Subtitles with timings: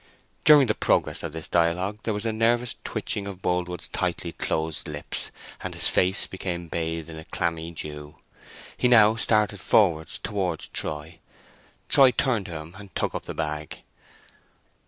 [0.45, 4.87] During the progress of this dialogue there was a nervous twitching of Boldwood's tightly closed
[4.87, 5.29] lips,
[5.63, 8.15] and his face became bathed in a clammy dew.
[8.75, 11.19] He now started forward towards Troy.
[11.87, 13.83] Troy turned to him and took up the bag.